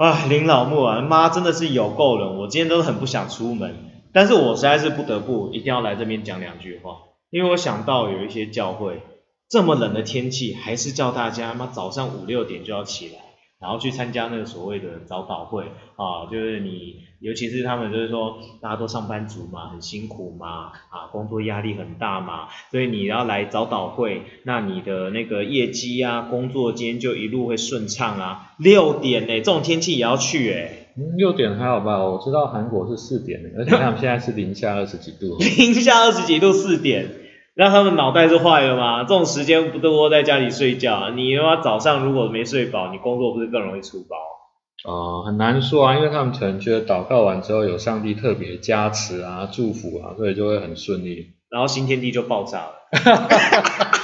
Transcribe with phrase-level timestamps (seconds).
[0.00, 3.76] 啊，林老木啊，妈真的是有够冷，我今天都很不想出门，
[4.14, 6.96] 但是我实在是不得不一定要来这边讲两句话，
[7.28, 9.02] 因为我想到有一些教会
[9.50, 13.18] 这么冷的天气，还是叫大家妈早上五六点就要起来，
[13.60, 15.64] 然后去参加那个所谓的早祷会
[15.96, 17.04] 啊，就是你。
[17.20, 28.54] 尤其是他们就是说，大家都上班族嘛，很辛苦嘛，啊，工作压力很大嘛，所以你要来早祷会，那你的那个业绩啊，工作间就一路会顺畅啊。
[28.56, 30.88] 六点呢，这种天气也要去哎。
[30.96, 32.02] 嗯，六点还好吧？
[32.02, 35.36] 我知道韩国是四点的，而且他们现在是零下二十几度。
[35.58, 37.06] 零下二十几度四点，
[37.54, 39.02] 那他们脑袋是坏了吗？
[39.04, 41.10] 这种时间不都窝在家里睡觉？
[41.10, 44.16] 你他妈早上如果没睡饱，你工作不是更容易出包？
[44.90, 52.72] 哦，很难说啊，因为他们可能觉得祷告完之后有上帝特别加持啊、祝福啊，所以就会很顺利，然后新天地就爆炸了。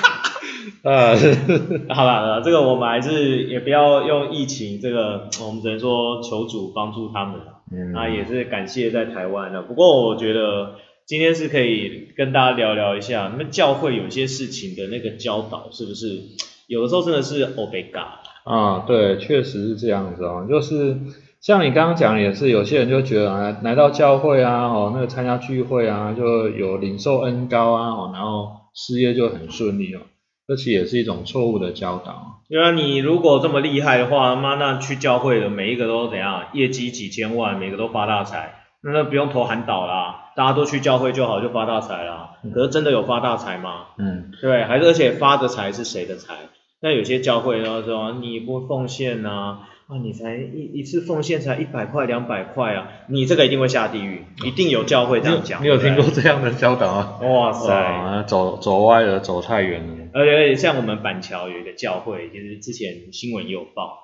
[0.82, 1.16] 呃，
[1.94, 7.40] 好了，这个我们还是也不要用疫情这个，我们只能说求主帮助他们
[7.72, 9.62] 嗯，那也是感谢在台湾的。
[9.62, 10.74] 不过我觉得
[11.06, 16.20] 今天是可以跟大家聊聊一下，那教会有些事情的那个教导是不是？
[16.66, 18.04] 有的时候真的是 o b e g a
[18.42, 20.96] 啊，对，确实是这样子哦，就是
[21.40, 30.00] 像你刚刚讲的也是，有些人就觉得来来到教会啊，哦，那个参加聚会啊，就有领受恩高啊，哦，然后事业就很顺利哦，
[30.48, 32.42] 这其实也是一种错误的教导。
[32.48, 42.30] 对啊，你如果这么厉害的话，妈那去教会的每一个都怎样，业绩几千万，每个都发大财，那那不用投韩导啦，大家都去教会就好，就发大财啦。
[42.54, 43.86] 可是真的有发大财吗？
[43.98, 46.34] 嗯，对，还是而且发的财是谁的财？
[46.80, 55.62] 那有些教会然后说你不奉献呐，啊你才一一次奉献才一百块两百块啊，你这个一定会下地狱，一定有教会这样讲。
[55.64, 57.18] 你有听过这样的教导啊？
[57.22, 59.96] 哇塞，走走歪了，走太远了。
[60.12, 63.98] 而且像我们板桥有一个教会，就是之前新闻也有报，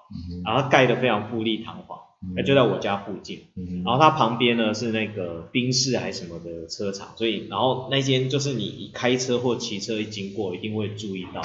[0.44, 1.98] 然后盖的非常富丽堂皇，
[2.36, 3.40] 那就在我家附近，
[3.84, 11.42] 然后它旁边呢是那个宾士还是什么的车厂，所以然后那间就是你开车或骑车一经过，一定会注意到。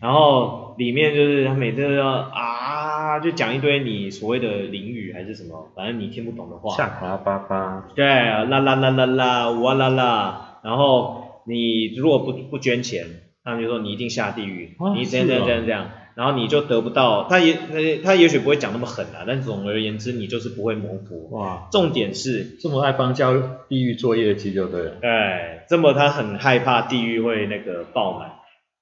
[0.00, 6.76] 然后里面就是他每次都要啊，就讲一堆你所谓的淋雨还是什么，反正你听不懂的话。
[6.76, 7.88] 下滑巴巴。
[7.94, 10.60] 对，啦啦啦啦啦，哇啦啦。
[10.62, 13.06] 然后你如果不不捐钱，
[13.42, 17.28] 他们就说你一定下地狱，你这样这样这样这样，然后你就得不到。
[17.28, 17.56] 他也
[18.02, 21.28] 他也许不会讲那么狠啊，但总而言之，你就是不会蒙福。
[21.30, 23.32] 哇，重点是这么爱帮教
[23.68, 24.96] 地狱做业绩就对了。
[25.02, 28.32] 哎，这么他很害怕地狱会那个爆满。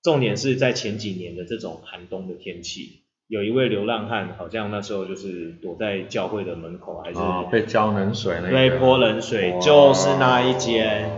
[0.03, 7.19] 重点是在前几年的这种寒冬的天气，有一位流浪汉，好像那时候就是躲在教会的门口，还是
[7.51, 11.11] 被浇冷水那被泼冷水，就是那一间。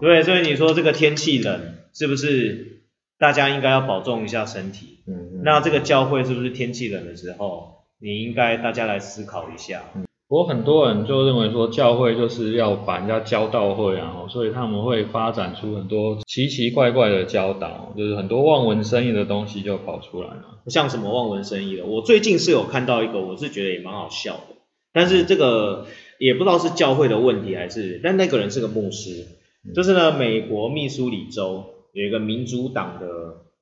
[0.00, 1.60] 对，所以你说这个天气冷，
[1.92, 2.84] 是不是
[3.18, 5.00] 大家应该要保重一下身体？
[5.08, 9.82] 嗯，那这个教会是不是天气冷的时候，你应该大家来思考一下。
[10.28, 20.60] 我很多人就认为说教会就是要把人家教到会啊，所以他们会发展出很多奇奇怪怪的教导，就是很多望文生义的东西就跑出来了。
[20.68, 24.54] 像什么望文生义的，我最近是有看到一个，我是觉得也蛮好笑的，
[24.92, 25.86] 但是这个
[26.20, 29.26] 也不知道是教会的问题还是，但那个人是个牧师，
[29.74, 33.06] 就是呢，美国密苏里州有一个民主党的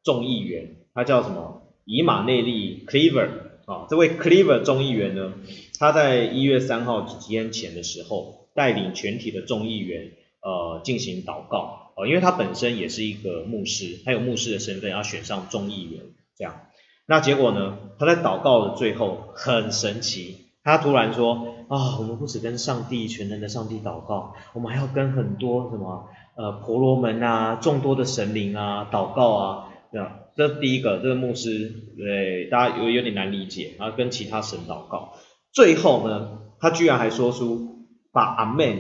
[0.05, 1.58] 众议员，他叫什么
[1.89, 3.29] 以马内利，Clever。
[3.69, 5.35] 啊，这位 Cleaver 众议员呢，
[5.79, 16.01] 他在一月三号几天前的时候，带领全体的众议员呃进行祷告，呃，因为他本身也是一个牧师，他有牧师的身份，要选上众议员
[16.35, 16.63] 这样。
[17.05, 30.21] 那结果呢，他在祷告的最后很神奇，他突然说啊，我们不只跟上帝全能的上帝祷告，我们还要跟很多什么呃婆罗门啊，众多的神灵啊祷告啊，这样。
[30.39, 35.15] 这第一个，这个牧师，对大家有有点难理解，然后跟其他神祷告，
[35.53, 38.79] 最后呢，他居然还说出把阿 man，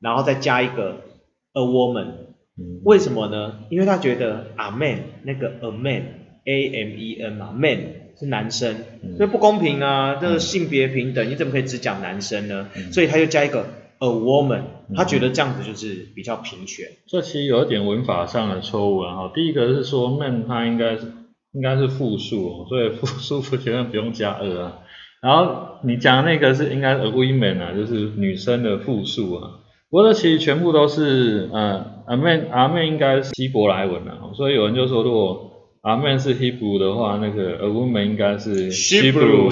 [0.00, 1.00] 然后再加一个
[1.54, 2.08] a woman，
[2.84, 3.60] 为什么呢？
[3.70, 7.78] 因为他觉得阿 man 那个 a man，a m e n 嘛，man
[8.18, 8.76] 是男生，
[9.16, 12.68] 所以不公平啊，这个性别平等，你怎么可以只讲男生呢？
[12.92, 13.64] 所以他就加一个。
[14.00, 14.62] A woman，
[14.94, 16.86] 他觉得这样子就是比较平权。
[17.06, 19.16] 这其实有一点文法上的错误啊。
[19.16, 21.12] 哈，第一个是说 man，它应该是
[21.52, 24.78] 应该是复数，所以复数不前面不用加 a 啊。
[25.20, 29.50] 然后你讲那个是应该 a woman 啊，就是女生的复数啊。
[29.90, 34.30] 不过这其实全部都是呃，a man，a man 应该是希伯来文啊。
[34.34, 35.50] 所以有人就说，如果
[35.82, 39.50] a man 是 Hebrew 的话，那个 a woman 应该是 Hebrew，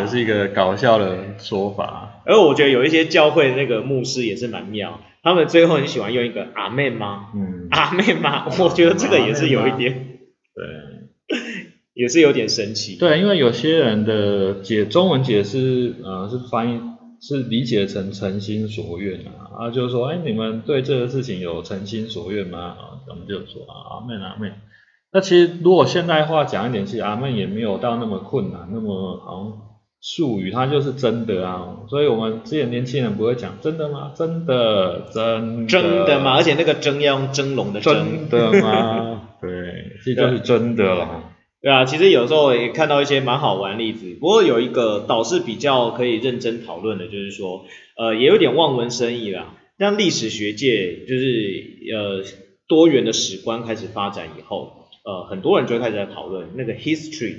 [0.00, 2.09] 也是一个搞笑的说法。
[2.30, 7.30] 而我觉得有一些教会那个牧师也是蛮妙，他们最后很喜欢用一个阿妹吗？
[7.34, 8.46] 嗯，阿妹吗？
[8.60, 10.18] 我觉得这个也是有一点。
[10.54, 11.36] 对，
[11.94, 12.96] 也是有点神奇。
[12.98, 16.80] 对，因为有些人的解中文解释，呃，是翻译
[17.20, 22.58] 是理解成诚心所愿啊，啊，就是说，哎，你们对这个事情有诚心所愿吗？
[22.58, 24.52] 啊，我们就说啊，阿妹阿妹。
[25.12, 29.52] 那其实如果现代化讲一点，其实阿妹也没有到那么困难，那么好像
[30.02, 34.12] 术语它就是真的啊，所以我们之前年轻人不会讲真的吗？
[34.16, 36.36] 真的，真真的吗？
[36.36, 39.28] 而且那个真要用蒸笼的真的吗？
[39.40, 39.50] 对，
[40.04, 41.34] 这就是真的啦。
[41.62, 47.66] 对啊，其实有时候也看到一些蛮好玩例子，不过有一个倒是比较可以认真讨论的，就是说，
[47.98, 49.56] 呃，也有点望文生义啦。
[49.78, 51.64] 像历史学界，就是
[51.94, 52.24] 呃
[52.66, 57.34] 多元的史观开始发展以后，呃，很多人就开始在讨论那个 history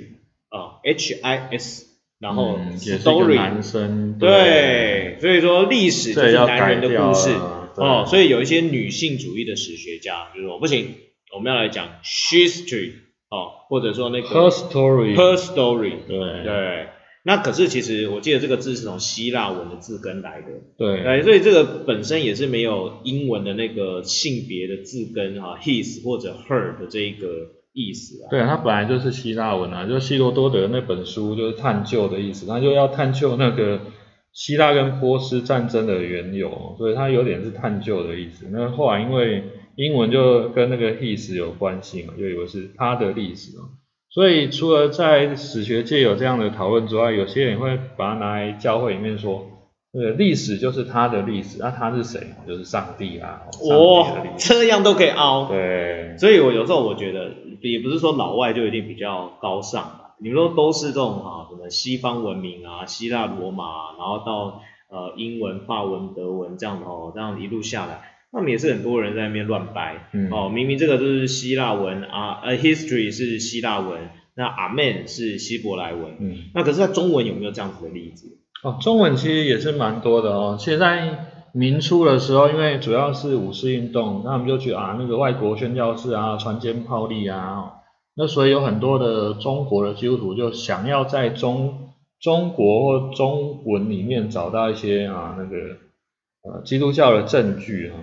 [0.50, 1.86] 啊，H I S，
[2.22, 7.30] 然后 story，男生对，所以说历史就是男人的故事
[7.76, 10.94] 哦，所以有一些女性主义的史学家就说不行，
[11.34, 12.92] 我们要来讲 history。
[13.32, 16.44] 哦，或者说那个 her story，her story，对。
[16.44, 16.88] 对，
[17.22, 27.28] 那可是其实我记得这个字是从希腊文的字根来的，对，所以这个本身也是没有英文的那个性别的字根啊，his 或者 her 的这一个
[27.72, 28.30] 意思啊。
[28.30, 33.80] 对，它本来就是希腊文啊，就希罗多德那本书就是探究的意思，他就要探究那个
[34.32, 38.46] 希腊跟波斯战争的缘由，所以它有点是探究的意思。
[38.50, 39.44] 那后来因为
[39.76, 43.64] 英文就跟那个 his 有关系嘛，就以为是他的历史嘛。
[44.10, 49.46] 所以除了在史学界有这样的讨论之外，有些人会把它拿来教会里面说，
[49.94, 52.20] 呃，历史就是他的历史，那他是谁？
[52.46, 53.40] 就是上帝啊。
[53.70, 55.48] 哇，这样都可以凹。
[55.48, 56.14] 对。
[56.18, 57.30] 所以我有时候我觉得，
[57.70, 60.14] 也不是说老外就一定比较高尚吧。
[60.20, 63.64] 你们说都是这种啊，什么西方文明啊，希腊罗马，
[63.98, 68.08] 然后到呃英文、法文、德文这样的哦，这样一路下来。
[68.30, 78.38] 他们也是很多人在那边乱掰，哦，明明这个就是希腊文啊，呃，history 是希腊文，那 amen 是希伯来文，嗯，那可是在中文有没有这样子的例子？
[78.62, 80.56] 哦，中文其实也是蛮多的哦。
[80.58, 87.74] 现在明初的时候，因为主要是武士运动，那我们就去啊那个外国宣教士啊，船坚炮利啊，
[88.14, 91.90] 那所以有很多的中国的基督徒就想要在中
[92.20, 95.56] 中国或中文里面找到一些啊那个
[96.42, 97.96] 呃基督教的证据啊。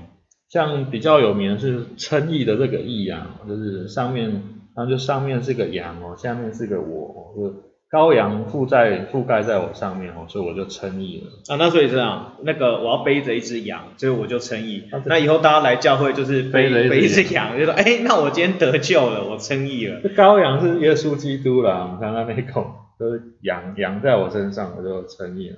[0.50, 4.32] 像比较有名是称义的这个义啊，就是上面，
[4.76, 7.54] 然后就上面是个羊哦，下面是个我，就
[7.92, 11.54] 羔羊覆在覆盖在我上面哦，所以我就称义了。
[11.54, 14.84] 啊，那所以这样，那个我要背着一只羊，所以我就称义。
[15.06, 20.02] 那以后大家来教会就是背背一只羊，就说，哎，那我今天得救了，我称义了。
[20.04, 22.68] 这羔羊是耶稣基督啦，你看他那口
[23.00, 25.58] 就是羊，羊在我身上，我就称义了。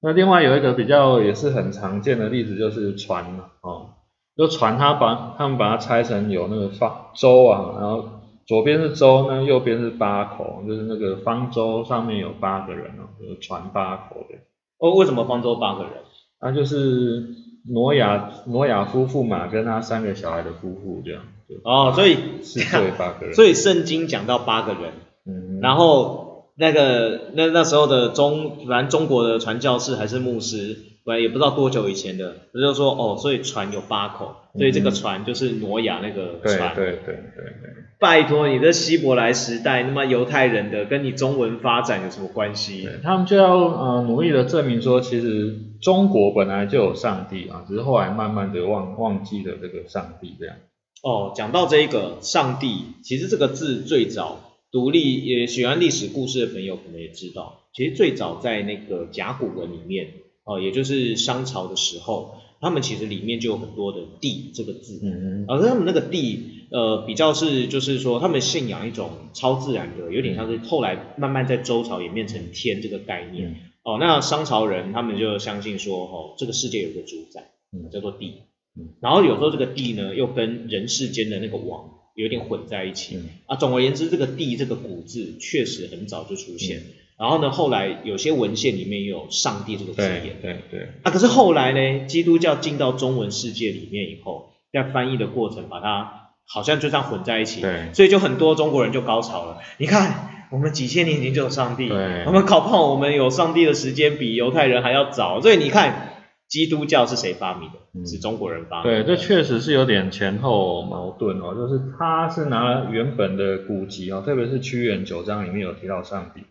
[0.00, 3.24] 那另外有一个比较也是很常见的例子，就是船
[3.62, 3.94] 哦。
[4.36, 8.17] 就船，他把他们把它拆成有那个方舟啊，然后
[8.48, 14.36] 左边是舟，呢右边是八口，就是那个方舟上面有八个人哦，就是船八口的。
[14.78, 15.92] 哦，为什么方舟八个人？
[16.38, 17.26] 啊，就是
[17.70, 21.22] 挪亚挪亚夫妇嘛，跟他三个小孩的夫妇这样。
[21.62, 23.34] 哦，所以是对八个人。
[23.34, 24.92] 所以圣经讲到八个人，
[25.26, 30.87] 嗯，然后那个那那时候的中，反正中国的传教士还是牧师。
[31.18, 36.74] 也不知道多久以前的，他就说哦，所以船有八口，所以这个船就是挪亚那个船。
[36.74, 37.74] 对对对对对。
[37.98, 42.88] 拜托，你这希伯来时代，那么犹太人的跟你中文发展有什么关系？
[43.02, 50.56] 他们就要呃努力的证明说，其实中国本来就有上帝啊，只是后来慢慢的忘忘记了这个上帝这样。
[51.02, 60.08] 哦，讲到这一个上帝，其实这个字最早独立也喜欢历史故事的朋友可能也知道，其实最早在那个甲骨文里面。
[60.48, 73.56] 哦，也就是商朝的时候，他们其实里面就有很多的地这个字，嗯嗯，而他们那个地，呃，比较是就是说，他们信仰一种超自然的，有点像是后来慢慢在周朝演变成天这个概念。
[73.84, 78.32] 哦，那商朝人他们就相信说，哦，这个世界有个主宰，嗯，叫做地，
[78.74, 86.82] 嗯，然后有时候这个地呢，又跟人世间的那个王有点混在一起，啊，总而言之，这个地这个古字确实很早就出现。
[87.18, 90.88] 然后呢，后来有些文献里面也有上帝这个字眼，对对。
[91.02, 97.92] 啊，可是后来呢，基督教进到中文世界里面以后，在翻译的过程把它好像就这样混在一起，对。
[97.92, 99.58] 所以就很多中国人就高潮了。
[99.78, 102.24] 你看，我们几千年前就有上帝，对。
[102.24, 105.40] 我们搞不好我们有上帝的时间比犹太人还要早。
[105.40, 106.12] 所以你看，
[106.46, 108.06] 基督教是谁发明的？
[108.06, 108.92] 是中国人发明。
[108.92, 111.52] 对，这确实是有点前后矛盾哦。
[111.52, 116.42] 就是他是拿原本的古籍哦，特别是屈原九章里面有提到上帝。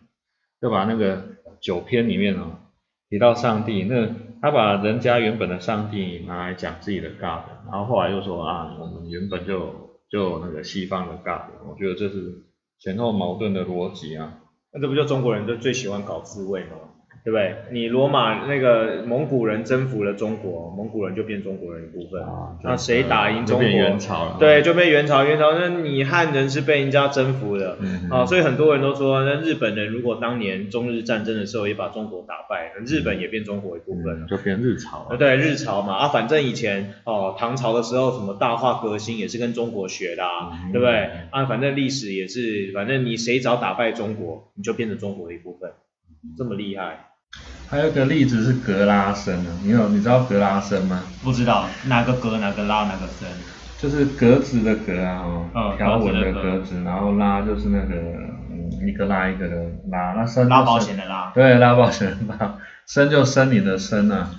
[0.60, 1.22] 就把那个
[1.60, 2.58] 九篇里面哦
[3.08, 4.08] 提到上帝，那
[4.42, 12.44] 他把人家原本的上帝拿来讲自己的 God，然后后来又说啊，我们原本就就那个西方的 God，我觉得这是
[12.78, 14.40] 前后矛盾的逻辑啊。
[14.72, 16.76] 那这不就中国人就最喜欢搞自卫吗？
[17.24, 17.54] 对不对？
[17.70, 22.22] 你罗马那个蒙古人征服了中国，蒙古人就变中国人一部分。
[22.22, 23.68] 啊，那谁打赢中国？
[23.68, 24.36] 元朝了。
[24.38, 27.76] 对，就被元朝，元朝那你汉人是被人家征服的。
[27.80, 34.26] 嗯，啊，所以很多人都说，那日本人如果当年中日战争的时候也把中国打败，那日本也变中国一部分了。
[34.26, 35.06] 嗯就变日朝。
[35.18, 41.10] 对，日朝嘛，啊，反正以前哦，唐朝的时候什么大化革新也是跟中国学的啊，嗯对不对？
[41.30, 45.70] 啊，反正历史也是，反正你谁早打败中国，你就变成中国的一部分，
[46.36, 47.04] 这么厉害。
[47.68, 51.02] 还有一个例子是格拉森啊，你有你知道格拉森吗？
[51.22, 53.28] 不知道哪个格哪个拉哪个森，
[53.78, 57.94] 就是格子的格啊，嗯哦，条纹的格子然后拉就是那个
[58.50, 59.56] 嗯一个拉一个的
[59.90, 61.30] 拉，那生拉保险的拉。
[61.34, 64.30] 对，拉保险的拉， 森就森你的森啊。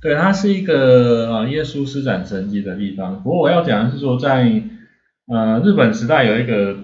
[0.00, 3.22] 对，它是一个呃耶稣施展神迹的地方。
[3.22, 4.60] 不过我要讲的是说，在
[5.28, 6.74] 呃日本时代有一个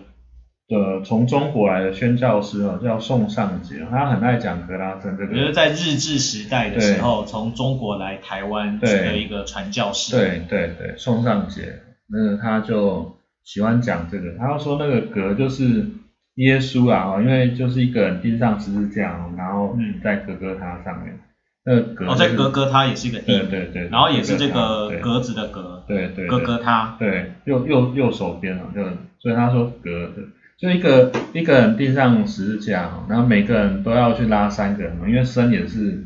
[0.69, 5.53] 呃从中国来的宣教师啊，叫宋尚杰，他很爱讲格拉森这我觉得。
[5.53, 10.15] 在日治时代的时候，从中国来台湾对的一个传教士。
[10.15, 15.87] 对对对，宋尚杰，那他就喜欢讲这个，他要说那个格就是
[16.35, 21.19] 耶稣啊，哦因为就是一个人钉上十字架，哦然后嗯在格格他上面，
[21.65, 26.95] 那个格、哦，在格格他也是一个地，对对对，然后也是这个格子的格，对对对格格他。
[26.99, 28.85] 对右右右手边啊，就
[29.19, 30.13] 所以他说格
[30.59, 36.05] 就一个一个人钉上十字架，哦然后每个人都要去拉三个人，因为生也是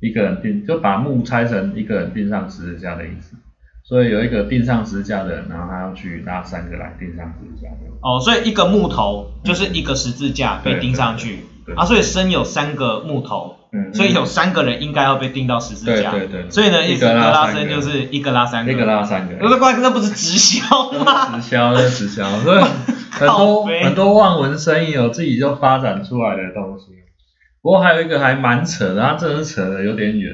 [0.00, 3.36] 一个人钉，就把木拆成一个人钉上十字架的意思。
[3.82, 7.76] 所以有一个钉上十字架的人，然后他要去拉三个来钉上十字架的。
[8.02, 16.10] 哦，所以一个木头就是一个十字架被钉上去对对对啊，所以生有三个木头，嗯，所以有三个人应该要被钉到十字架。
[16.10, 19.34] 对对对所以呢，一格个拉三个拉森就是一个拉三个，一个拉三个。
[19.40, 21.38] 那这关那不是直销吗？
[21.38, 22.64] 直销那直销，所以
[23.10, 26.86] 很多很多望文生义哦自己就发展出来的东西。
[27.62, 30.32] 不过还有一个还蛮扯的，它真的是扯的有点远，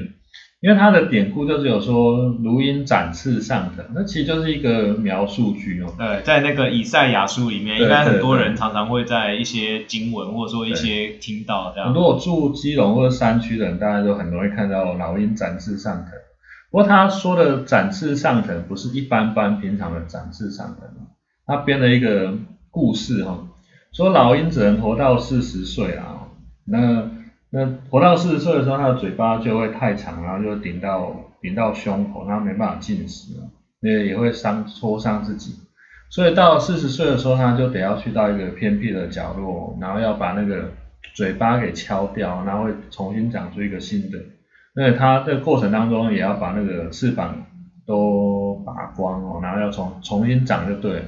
[0.63, 5.93] 因为它的典故就是有说如鹰展翅上腾，那其实就是一个描述句哦。
[5.97, 11.99] 对，在那个以赛亚书里面，对应该很多人常常会在一些经文或者说一些听到这样如。
[11.99, 16.13] 果住基隆或者山区的人，大家都很容易看到老鹰展翅上腾。
[16.71, 20.89] 不过他说的展翅上腾不是一般般平常的展翅上腾，
[21.45, 22.33] 他编了一个
[22.71, 23.37] 故事哈、
[23.91, 26.31] 说老鹰只能活到四十岁啦、哦，
[26.63, 27.09] 那
[27.55, 33.43] 那活到四十岁的时候，他的嘴巴就会太长，然后就顶到顶到胸口，它没办法进食了，
[33.79, 35.53] 那也会伤戳伤自己。
[36.09, 40.71] 所以到四十岁的时候，他就得要去到一个偏僻的角落，然后要把那个
[41.13, 44.17] 嘴巴给敲掉，然后会重新长出一个新的。
[44.75, 47.35] 那他这个过程当中也要把那个翅膀
[47.85, 51.01] 都拔光哦，然后要重重新长就对了。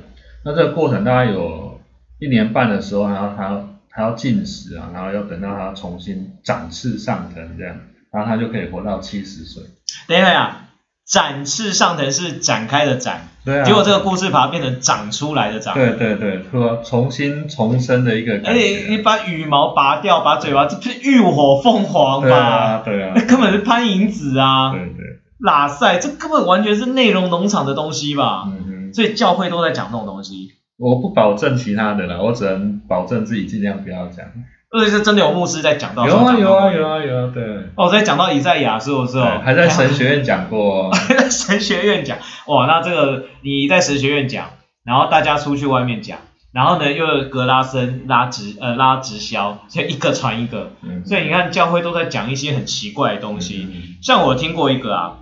[0.43, 1.79] 那这个过程大概有
[2.19, 7.77] 一年半的时候，然后他要他要进食啊，然后要等到他重新展翅上腾这样，
[8.11, 9.63] 然后他就可以活到七十岁。
[10.07, 10.67] 等一下呀，
[11.07, 15.73] 展翅上腾是展开的展，对啊，结果这个故事把它变成长出来的长。
[15.75, 18.97] 对对对，说重新重生的一个感而且你。
[18.97, 22.37] 把羽毛拔掉，把嘴巴，这不是浴火凤凰对吗？
[22.37, 25.05] 啊对啊那根本是潘迎紫啊，对对，
[25.39, 28.45] 拉塞，这根本完全是内容农场的东西吧？
[28.47, 28.93] 嗯哼。
[28.93, 30.53] 所以教会都在讲这种东西。
[30.77, 34.25] 我不保证其他的了，我只能保证自己尽量不要讲。
[34.71, 36.95] 而且是真的有牧师在讲到，有啊有啊有啊。
[36.95, 37.43] 啊有啊，对。
[37.75, 40.91] 哦，在讲到以赛亚书的时候对，还在神学院讲过、哦。
[40.93, 42.17] 还在神学院讲，
[42.47, 44.49] 哇，那这个你在神学院讲，
[44.83, 46.17] 然后大家出去外面讲，
[46.51, 53.67] 然后呢又有格拉森拉直呃拉直销，所以一个传一个，嗯，所以你看教会都在讲一些很奇怪的东西。
[53.71, 55.19] 嗯像我听过一个啊，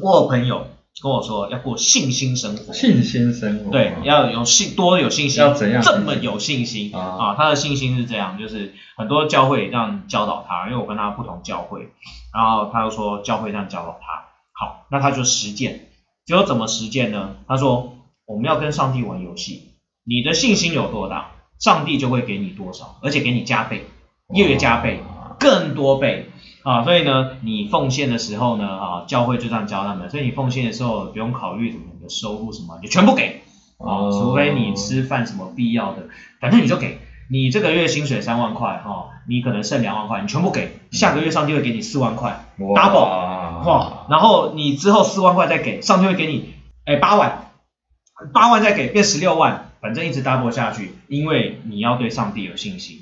[0.00, 0.68] 我有朋友
[1.00, 3.70] 跟我说要过信心生活，信心生活。
[3.70, 5.82] 对，要有信多有信心，要怎样？
[5.82, 6.94] 这么有信心。
[6.94, 7.00] 啊。
[7.00, 7.34] 啊？
[7.36, 11.88] 他的信心是这样，就是很多教会这样教导他，因为我跟他不同教会，
[12.34, 15.88] 然后他又说教会这样教导他，好，那他就实践，
[16.26, 17.36] 结果怎么实践呢？
[17.48, 17.96] 他说
[18.26, 19.72] 我们要跟上帝玩游戏，
[20.04, 23.86] 你的信心有多大，上帝就会给你多少，而且给你加倍，
[24.34, 25.11] 越加倍，哇
[25.42, 26.28] 更多倍。
[26.62, 33.42] 啊，所以呢，你奉献的时候呢，啊，教会就这样教他们，所以你奉献的时候不用考虑什么你的收入什么，你就全部给，
[33.78, 34.10] 啊，哦。
[34.12, 36.04] 除非你吃饭什么必要的，
[36.40, 37.00] 反正你就给。
[37.30, 46.52] 你这个月薪水三万块，哈、你可能剩两万块，你全部给，下个月上帝会给你四万块，double 哇，然后你之后四万块再给，上帝会给你，
[46.84, 47.46] 哎八万，
[48.34, 53.01] 八万再给变十六万，反正一直 double 下去，因为你要对上帝有信心。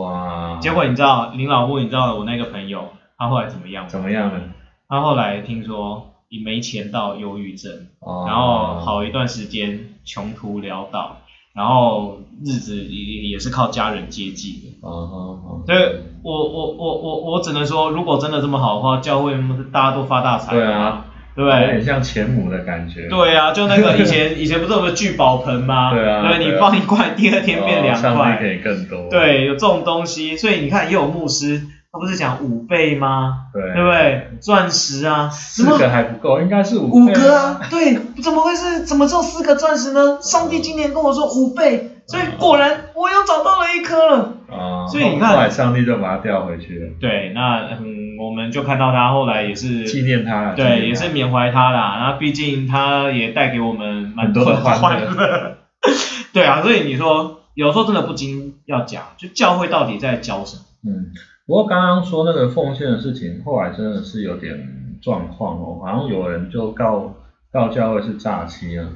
[0.00, 2.88] 哇，结果你知道林老木，你知道我那个朋友
[3.18, 3.88] 他后来怎么样吗？
[3.90, 4.40] 怎么样了？
[4.88, 11.18] 他后来听说你没钱到忧郁症，哦然后好一段时间穷途潦倒，
[11.52, 14.78] 然后日子也也是靠家人接济的。
[14.80, 15.78] 哦哦哦，所以
[16.22, 19.34] 我我我我我只能说，如果真的这么好的话，教会
[19.72, 21.04] 大家都发大财了对啊，
[21.40, 21.60] 对不对？
[21.62, 23.08] 有点像钱母的感觉。
[23.08, 25.94] 对啊，就那个以前 以前不是有个聚宝盆吗？
[25.94, 28.46] 对啊你对啊放一块，第二天变两哦上帝块。
[28.46, 29.08] 以更多。
[29.10, 33.46] 对，有这种东西，所以你看，也有牧师，他不是讲五倍吗？
[33.54, 34.28] 对对不对？
[34.40, 37.60] 钻石啊，什么四个还不够，应该是五倍五个啊？
[37.70, 40.18] 对，怎么会是怎么只有四个钻石呢？
[40.20, 44.34] 上帝今年跟我说五倍，所以果然我又找到了一颗了。
[44.50, 50.54] 啊，所以你看后来上帝就把它调回去了，对，那嗯，我们就看到他后来也是纪念他了。
[50.56, 51.98] 对，他也是缅怀他啦。
[52.00, 55.56] 然后毕竟他也带给我们蛮很多的欢乐。
[56.34, 60.62] 对啊，所以你说有时候真的不禁要讲，就教会到底在教什么？
[60.84, 61.12] 嗯，
[61.46, 67.14] 不过刚刚说那个奉献的事情，后来真的是有点状况哦，好像有人就告
[67.52, 68.86] 告教会是诈欺啊。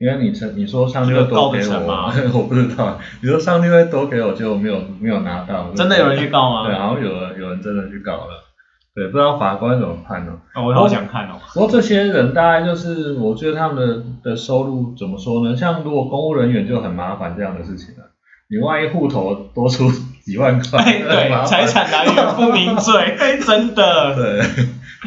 [0.00, 2.98] 因为你成你说上帝会多给我， 我不知道。
[3.20, 6.78] 你说上帝会多给我，结果没有没有拿到，真的有人去告对，吗？
[6.80, 8.46] 好像有人有人真的去告了。
[8.94, 10.32] 对，不知道法官怎么判呢？
[10.54, 11.32] 哦我好想看哦。
[11.52, 13.76] 不过这些人大概就是，我觉得他们
[14.22, 15.54] 的的收入怎么说呢？
[15.54, 18.04] 像如果公务人员就很麻烦这样的事情了、
[18.48, 19.90] 你万一户头多出
[20.24, 24.16] 几万块，哎，对，财产来源不明罪， 哎，真的。
[24.16, 24.40] 对，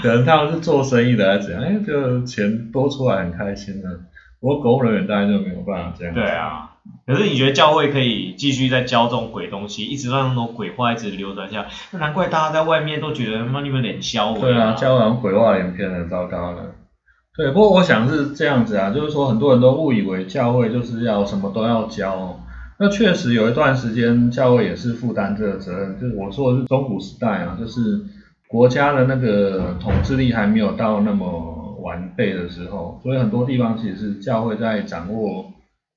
[0.04, 1.64] 可能他们是做生意的还是怎样？
[1.64, 3.90] 哎，就钱多出来很开心呢、
[4.44, 6.14] 不过公务人员大概就没有办法这样。
[6.14, 6.72] 对，啊，
[7.08, 16.76] 可是你觉得教会可以继续在教这种鬼东西，一直让那种鬼话一直流传下，那难怪大家在外面都觉得他妈你们脸消对啊，教好像鬼话连篇的，糟糕了。
[17.38, 22.40] 对，不过我想是这样子啊，就是说很多人都误以为教会就是要什么都要教、哦。
[22.78, 27.80] 那确实有一段时间教会也是负担这个责任，就是我说的是中古时代啊，就是
[28.50, 31.53] 国家的那个统治力还没有到那么
[31.84, 35.46] 完备的时候，所以很多地方其实是教会在掌握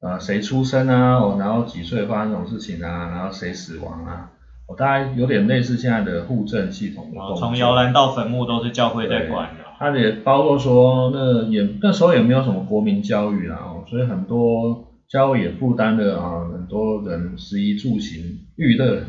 [0.01, 4.31] 呃谁出生啊，哦然后几岁发生什么事情啊，然后谁死亡啊，
[4.69, 7.35] 我、大概有点类似现在的户政系统的。
[7.37, 9.65] 从摇篮到坟墓都是教会在管的。
[9.79, 19.03] 它也包括说，那也那时候也没有什么国民教育啦，哦，所以很多教会也负担了啊很多人食衣住行娱乐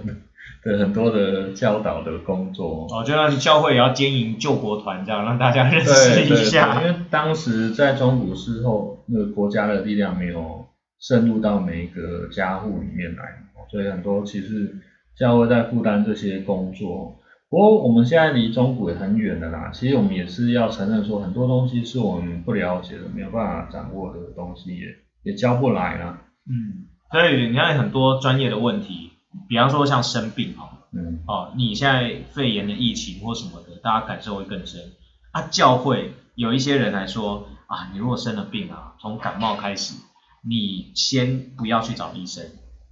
[0.68, 2.86] 的很多的教导的工作。
[2.92, 6.80] 哦，就让教会也要经营救国团这样，让大家认识一下。
[6.80, 10.66] 对，因为当时在中古时候，那个国家的力量没有
[11.00, 13.24] 渗入到每一个家户里面来，
[13.56, 14.76] 哦所以很多其实
[15.18, 17.16] 教会在负担这些工作。
[17.50, 24.86] 不过我们现在离中古也很远的啦，其实我们也是要承认说，很多东西是我们不了解的，没有办法掌握的东西也
[25.24, 26.24] 也教不来啦。
[26.46, 29.07] 嗯，所以你看很多专业的问题，
[29.47, 34.93] 比方说像生病哈，嗯，哦，你现在肺炎的疫情或什么的，大家感受会更深。
[35.32, 39.95] 啊，教会有一些人来说啊，你如果生了病啊，从感冒开始，
[40.41, 42.43] 你先不要去找医生，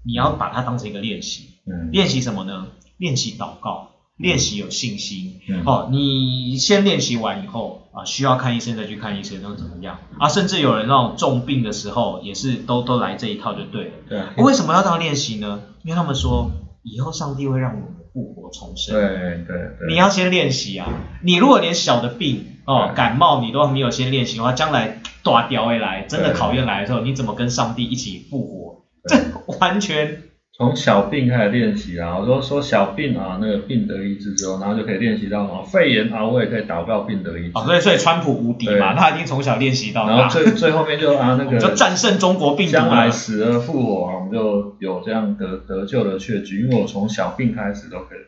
[0.03, 1.55] 你要把它当成一个练习。
[1.65, 2.67] 嗯，练习什么呢？
[2.97, 5.39] 练习祷告，练习有信心。
[5.49, 9.99] 嗯哦，你先练习完以后啊，需要看医生再去看医生，那怎么样？
[10.19, 13.91] 啊，甚至有人那种重病的时候，也是都都来这一套就对了。
[14.09, 15.61] 对啊，为什么要这样练习呢？
[15.83, 16.51] 因为他们说
[16.83, 18.95] 以后上帝会让我们复活重生。
[18.95, 20.87] 对对对，你要先练习啊！
[21.23, 28.85] 你如果连小的病哦感冒你都没有先练习的话，将来大掉会来，真的考验来的时候，你怎么跟上帝一起复活？
[29.07, 29.17] 这
[29.59, 30.23] 完全
[30.57, 37.51] 从小病开始练习啊，我说说小病啊，那个病得医治之后，然后就可以练习到什么肺炎啊，我也可以祷告病得医治。
[37.55, 43.11] 啊，所以所以川普无敌嘛，他已经从小练习到大，然后最最后面就啊那个就战胜中国病毒将来。
[43.11, 48.19] 死而复活啊，我们就有这样得得救的确据，因为我从小病开始都可以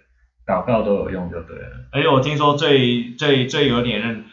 [0.46, 1.88] 祷告都有用就对了。
[1.94, 4.24] 而且我听说最最最有点让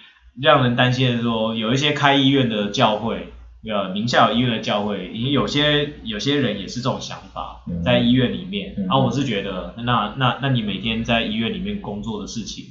[0.42, 3.28] 让人担心的是说，有一些开医院的教会，
[3.68, 8.74] 呃，名下有医院的教会，也有些有些人也是这种想法，嗯在医院里面。
[8.77, 12.64] 嗯啊，我是觉得，那那那你每天在医院里面工作的事情，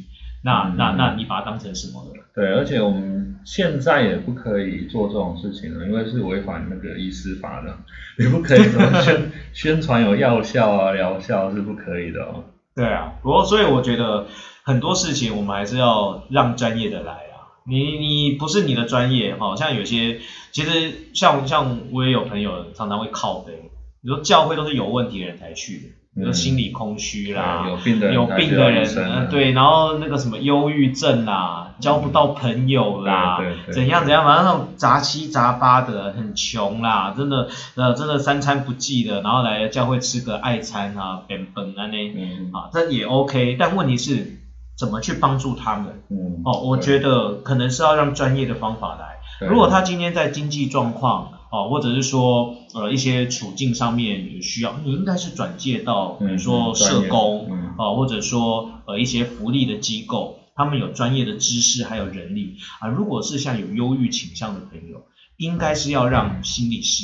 [0.44, 2.24] 那嗯那那你把它当成什么了？
[2.36, 7.76] 对，而且我们现在也不可以做这种事情了，因为是违反那个医师法的，
[8.18, 12.44] 你不可以怎么宣 宣传有药效啊、疗效是不可以的哦。
[12.76, 14.26] 对啊，不过所以我觉得
[14.64, 17.33] 很多事情我们还是要让专业的来啊。
[17.66, 20.20] 你你不是你的专业，好像有些
[20.52, 23.72] 其实像像我也有朋友常常会靠背，
[24.02, 25.84] 你说教会都是有问题的人才去的，
[26.16, 26.34] 比如说嗯。
[26.34, 42.10] 心理空虚啦，对有病的人有才需要病的人啊呃对，然后那个什么忧郁症啦，交不到朋友啦，对对对怎样怎样，反正那种杂七杂八的，很穷啦，真的呃真的三餐不继的，然后来教会吃个爱餐啊，本本啊那。
[42.10, 42.52] 嗯。
[42.54, 44.43] 啊，这也 OK，但问题是
[44.78, 46.04] 怎么去帮助他们？
[46.10, 49.20] 嗯，哦，我觉得可能是要让专业的方法来。
[49.48, 62.88] 如果他今天在经济状况哦，或者是说呃一些处境上面有需要，你应该是转介到比如说社工，哦，或者说呃一些福利的机构，他们有专业的知识还有人力啊。
[62.88, 65.04] 如果是像有忧郁倾向的朋友，
[65.38, 67.04] 应该是要让心理师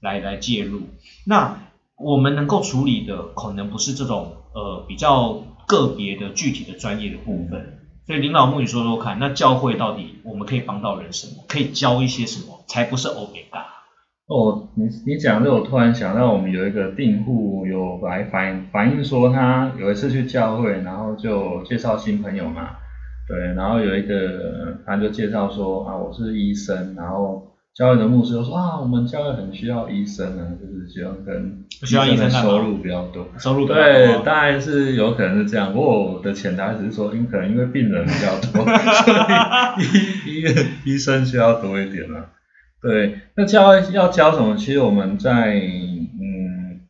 [0.00, 0.82] 来来介入。
[1.24, 1.58] 那
[1.96, 7.78] 我们能够处理的可能不是这种呃比较个别的具体的专业的部分。
[8.06, 11.44] 所以领导牧你说说看，那教会到底我们可以帮到人什么？
[11.46, 12.64] 可以教一些什么？
[12.66, 13.66] 才不是欧贝嘎。
[14.26, 22.70] 哦，你你讲这，我突然想到，我们有一个订户有来反反映说，他有一次去教会，然后就介绍新朋友嘛，
[23.28, 27.47] 对，然后有一个他就介绍说啊，我是医生，然后。
[27.78, 35.72] 教会的牧师都说啊，我们教会很需要医生啊，就是希望跟需要医生收入比较多，收入对，当然是有可能是这样。
[35.72, 39.86] 不过我的潜台词是说，因可能因为病人比较多， 所以
[40.26, 40.52] 医医院
[40.84, 42.26] 医生需要多一点啊。
[42.82, 44.56] 对，那教会要教什么？
[44.56, 46.80] 其实我们在嗯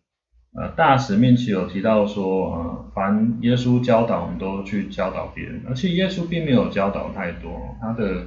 [0.59, 5.61] 呃大使命期有提到说啊，凡耶稣教导，我们都去教导别人。
[5.69, 8.23] 而且耶稣并没有教导太多，他的。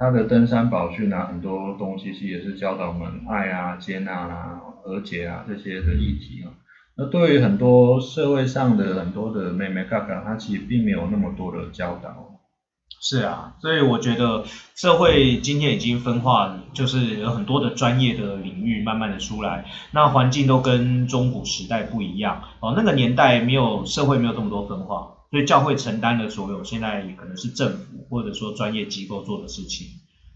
[0.00, 6.48] 他的登山宝训啊，很多东西其实也是教导我们爱啊、接纳啊、和解啊这些的议题啊。
[6.96, 12.40] 那对于很多社会上的很多的妹妹哥哥，他其实并没有那么多的教导。
[13.02, 22.72] 是啊，所以我觉得社会今天已经分化，就是有很多的专业的领域慢慢的出来，那环境都跟中古时代不一样哦。
[22.74, 25.16] 那个年代没有社会没有这么多分化。
[25.30, 29.86] 所以教会承担了所有，现在也可能是政府或者说专业机构做的事情。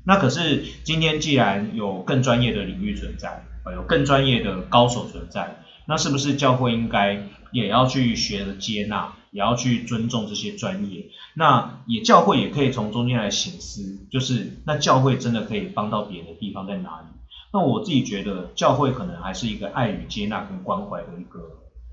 [0.06, 11.06] 那可是今天既然有更专业的领域存在，有更专业的高手存在，那是不是教会应该也要去学着接纳，也要去尊重这些专业？
[11.34, 17.06] 那也教会也可以从中间来醒思，就是那教会真的可以帮到别人的地方在哪里？
[17.52, 21.40] 那我自己觉得教会可能还是一个爱与接纳跟关怀的一个，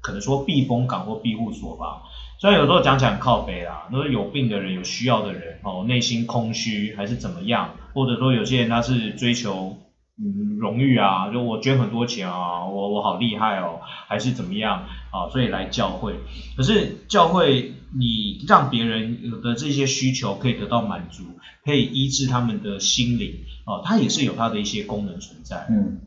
[0.01, 2.03] 可能说避风港或庇护所吧。
[2.41, 9.77] 虽然有时候讲起来靠背啦，都是有病的人、有需要的人哦，内心空虚还是怎么样，或者说有些人他是追求
[10.17, 16.15] 嗯荣誉啊，就我捐很多钱啊，我我好厉害哦，还是怎么样啊，所以来教会。
[16.57, 21.25] 可是教会你让别人有的这些需求可以得到满足，
[21.63, 23.35] 可以医治他们的心灵
[23.67, 25.67] 哦，它也是有它的一些功能存在。
[25.69, 26.01] 嗯，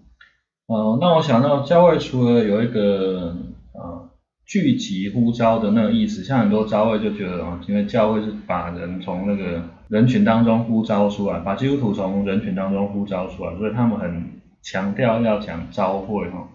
[0.66, 3.37] 哦，那我想到教会除了有一个
[3.73, 4.11] 啊。
[4.46, 16.48] 聚集呼召的那个意思，像很多教会就觉得啊，因为教会是把人从那个人群当中呼召出来，把基督徒从人群当中呼召出来，所以他们很强调要讲召会哈。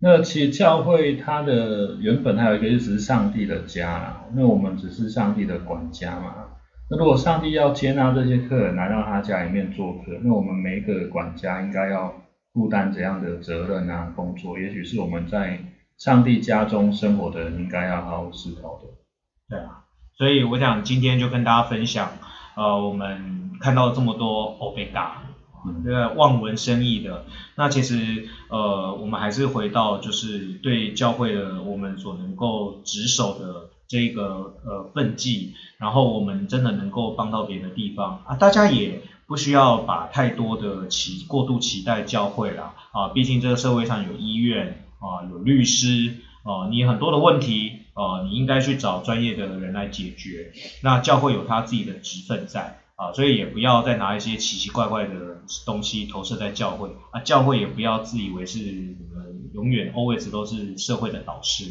[0.00, 6.34] 那其实教会它的原本还有一个意思是上帝的家，那我们只是上帝的管家嘛。
[6.90, 12.14] 那如果上帝要接纳这些客人来到他家里面做客，那我们每一个管家应该要
[12.54, 14.10] 负担怎样的责任啊？
[14.16, 15.58] 工作，也许是我们在。
[15.98, 18.88] 上帝家中生活的人应该要好好思考的。
[19.48, 19.84] 对啊，
[20.18, 22.18] 所以我想今天就跟大家分享，
[22.56, 25.22] 呃，我们看到这么多欧贝嘎，
[25.84, 38.22] 这个望文生义的，那其实呃，我们还是回到就是对教会的我们所能够执守的这个呃奋际，然后我们真的能够帮到别的地方。
[38.26, 44.82] 啊，大家也不需要把太多的期过度期待教会了啊，毕竟这个社会上有医院。
[44.98, 50.52] 啊，有律师啊，你很多的问题啊，你应该去找专业的人来解决。
[50.82, 57.20] 那教会有他自己的职分在啊，所以也不要再拿一些奇奇怪怪的东西投射在教会啊。
[57.20, 58.58] 教会也不要自以为是
[59.54, 61.64] 永远 always 都是社会的导师。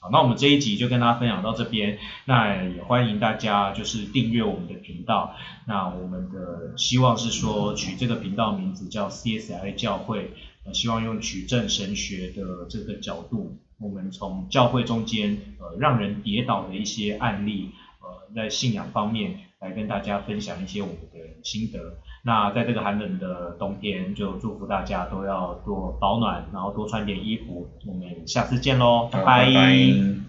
[0.00, 1.98] 好，那我们这一集就跟大家分享到这边。
[2.24, 5.34] 那也欢迎大家就是订阅我们的频道。
[5.66, 10.32] 那我们的希望是说取这个频道名字叫 CSI 教会。
[10.72, 21.98] 希望用取证神学的这个角度，我们从教会中间呃让人跌倒的一些案例，呃在信仰方面来跟大家分享一些我们的心得。
[22.24, 27.68] 那在这个寒冷的冬天，就祝福大家都要多保暖，然后多穿点衣服。
[27.86, 30.27] 我们下次见喽，拜拜。